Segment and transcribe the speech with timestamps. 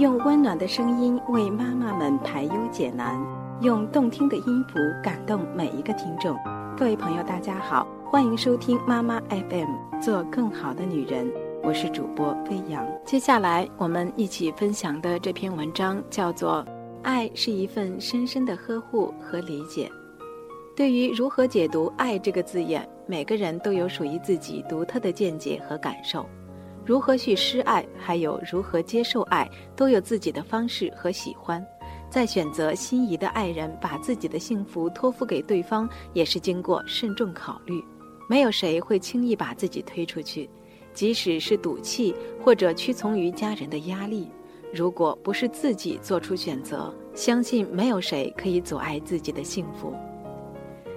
[0.00, 3.22] 用温暖的声音为妈妈们排忧解难，
[3.60, 6.34] 用动听的音符感动每一个听众。
[6.74, 11.30] 各位朋友，大家好，欢迎收听妈妈 FM，做更好的女人。
[11.62, 12.82] 我是主播飞扬。
[13.04, 16.64] 接下来我们一起分享的这篇文章叫做
[17.02, 19.86] 《爱是一份深深的呵护和理解》。
[20.74, 26.24] 对于如何解读“爱”这个字眼，每个人都有属于自己独特的见解和感受。
[26.84, 31.64] 如何去施爱，还有如何接受爱，都有自己的方式和喜欢。
[32.08, 37.80] 在选择心仪的爱人，把自己的幸福托付给对方，也是经过慎重考虑。
[38.28, 40.50] 没有谁会轻易把自己推出去，
[40.92, 44.28] 即使是赌气或者屈从于家人的压力。
[44.72, 49.94] 如果不是自己做出选择，相信没有谁可以阻碍自己的幸福。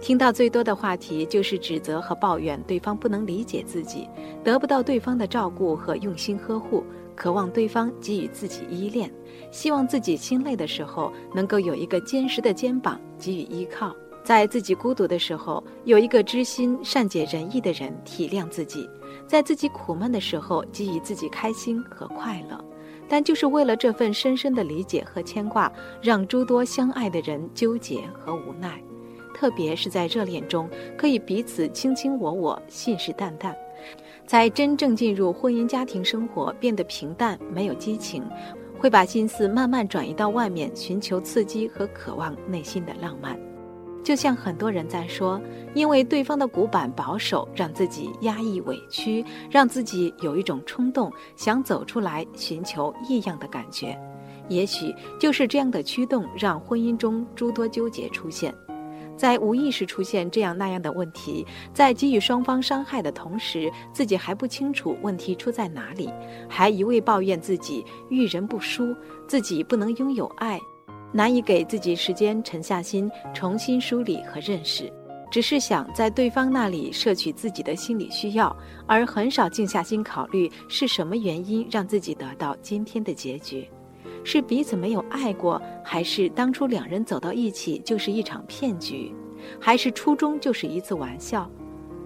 [0.00, 4.08] 听到最多的话题就是指责和抱怨对方不能理解自己，
[4.44, 6.84] 得不到对方的照顾和用心呵护，
[7.16, 9.12] 渴望对方给予自己依恋，
[9.50, 18.88] 希望自己心累的时候能够有一个坚实的肩膀给予依靠，在自己孤独的时候有一个知心善解人意的人体谅自己，
[19.26, 22.64] 在自己苦闷的时候给予自己开心和快乐。
[23.08, 28.80] 但就是为了这份深深的理解和牵挂，让诸多相爱的人纠结和无奈。
[29.38, 33.54] 特别是在热恋中，可以彼此卿卿我我、信誓旦旦；
[34.26, 38.20] 在真正进入婚姻家庭生活，变得平淡，没有激情，
[38.80, 43.38] 会把心思慢慢转移到外面，寻求刺激和渴望内心的浪漫。
[44.02, 45.40] 就像很多人在说，
[45.72, 53.96] 因为对方的古板保守，让自己压抑委屈，让自己有一种冲动，想走出来，寻求异样的感觉。
[54.48, 58.52] 也许就是这样的驱动，让婚姻中诸多纠结出现。
[59.18, 66.08] 在无意识出现这样那样的问题，在给予双方伤害的同时，自己还不清楚问题出在哪里，
[66.48, 68.94] 还一味抱怨自己遇人不淑，
[69.26, 70.58] 自己不能拥有爱，
[71.12, 74.90] 难以给自己时间沉下心重新梳理和认识，
[75.32, 83.68] 只是想在对方那里摄取自己的心理需要，而很少静下心考虑是什么原因让自己得到今天的结局。
[84.24, 89.14] 是彼此没有爱过，还是当初两人走到一起就是一场骗局，
[89.60, 91.50] 还是初衷就是一次玩笑？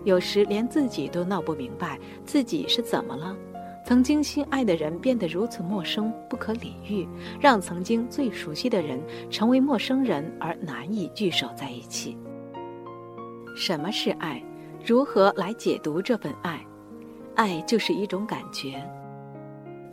[0.05, 3.37] 有时连自己都闹不明白自己是怎么了。
[3.85, 7.07] 曾经心爱的人变得如此陌生、不可理喻，
[7.41, 12.17] 让曾经最熟悉的人成为陌生人而难以聚首在一起。
[13.57, 14.43] 什么是爱？
[14.84, 16.65] 如何来解读这份爱？
[17.34, 18.83] 爱就是一种感觉。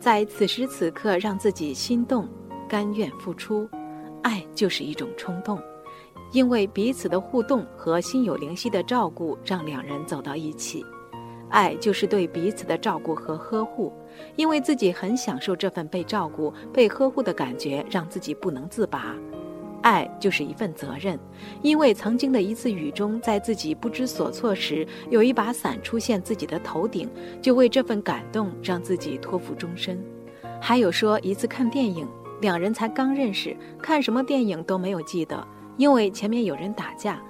[0.00, 2.26] 在此时此刻，让自己心动，
[2.66, 3.68] 甘愿付出，
[4.22, 5.60] 爱就是一种冲动，
[6.32, 10.82] 因为彼此的互动和心有灵犀的照顾，让两人走到一起。
[11.50, 13.92] 爱就是对彼此的照顾和呵护，
[14.36, 19.14] 因为自己很享受这份被照顾、被呵护的感觉，让自己不能自拔。
[19.82, 21.18] 爱就是一份责任，
[21.62, 27.08] 因为曾经的一次雨中，在自己不知所措时，有一把伞出现自己的头顶，
[27.40, 29.98] 就为这份感动让自己托付终身。
[30.60, 32.06] 还有说一次看电影，
[32.40, 35.46] 两人才刚认识，看什么电影都没有记得，
[35.76, 37.22] 因为前面有人打架。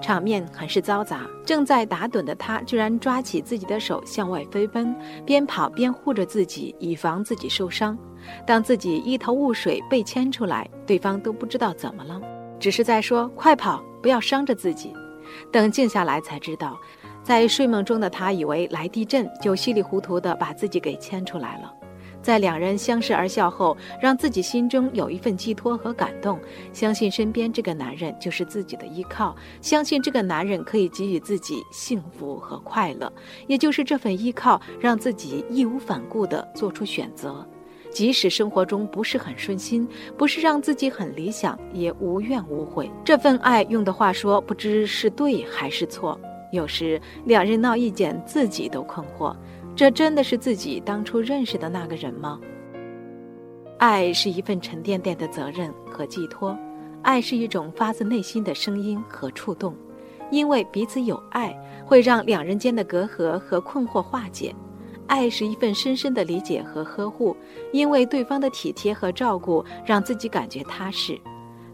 [0.00, 7.96] 场面很是嘈杂，正在打盹的他居然抓起自己的手向外飞奔，边跑边护着自己，以防自己受伤。
[8.46, 12.20] 当自己一头雾水被牵出来，对方都不知道怎么了，
[12.58, 14.92] 只是在说：“快跑，不要伤着自己。”
[15.50, 16.78] 等静下来才知道，
[17.22, 21.72] 在睡梦中的他以为来地震，就稀里糊涂地把自己给牵出来了。
[22.26, 26.40] 在两人相视而笑后，让自己心中有一份寄托和感动，
[26.72, 33.12] 相信身边这个男人就是自己的依靠，相信这个男人可以给予自己幸福和快乐，
[33.46, 37.46] 也就是这份依靠，让自己义无反顾地做出选择，
[37.92, 39.88] 即使生活中不是很顺心，
[40.18, 42.90] 不是让自己很理想，也无怨无悔。
[43.04, 46.20] 这份爱，用的话说，不知是对还是错。
[46.50, 49.32] 有时两人闹意见，自己都困惑。
[49.76, 52.40] 这真的是自己当初认识的那个人吗？
[53.76, 56.56] 爱是一份沉甸甸的责任和寄托，
[57.02, 59.76] 爱是一种发自内心的声音和触动，
[60.30, 64.54] 因为彼此有爱，会让两人间的隔阂和困惑化解。
[65.08, 67.36] 爱是一份深深的理解和呵护，
[67.70, 71.20] 因为对方的体贴和照顾，让自己感觉踏实。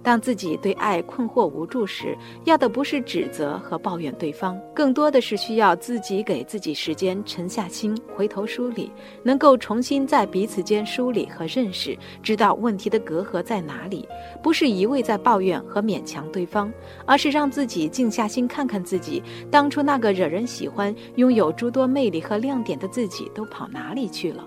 [0.02, 8.90] 当自己对爱困惑无助时，要的不是指责和抱怨对方，更多的是需要自己给自己时间沉下心，回头梳理，
[9.22, 14.08] 能够重新在彼此间梳理和认识，知道问题的隔阂在哪里。
[14.42, 16.72] 不是一味在抱怨和勉强对方，
[17.06, 24.44] 而是让自己静下心看看自己，当初那个惹人喜欢、拥有诸多魅力和亮点的自己都跑哪里去了。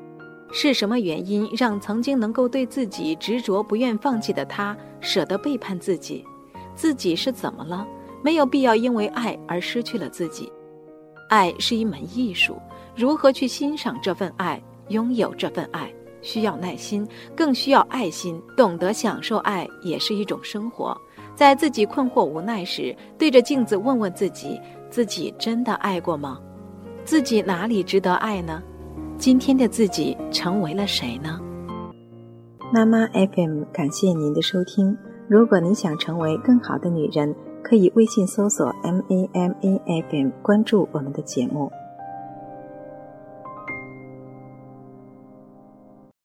[0.57, 6.25] 是什么原因让曾经能够对自己执着不愿放弃的他舍得背叛自己？
[6.73, 7.85] 自己是怎么了？
[8.23, 10.49] 没有必要因为爱而失去了自己。
[11.27, 12.55] 爱是一门艺术，
[12.95, 17.05] 如何去欣赏这份爱，拥有这份爱，需要耐心，
[17.35, 18.41] 更需要爱心。
[18.55, 20.97] 懂得享受爱也是一种生活。
[21.35, 24.57] 在自己困惑无奈时，对着镜子问问自己：
[24.89, 26.39] 自己真的爱过吗？
[27.03, 28.63] 自己哪里值得爱呢？
[29.17, 31.39] 今天的自己成为了谁呢？
[32.73, 34.95] 妈妈 FM 感谢您的收听。
[35.29, 37.33] 如果你想成为更好的女人，
[37.63, 41.71] 可以微信搜索 M A M A F M 关注我们的节目。